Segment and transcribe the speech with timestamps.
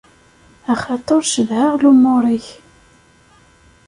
[0.73, 2.47] Axaṭer cedhaɣ lumur-ik.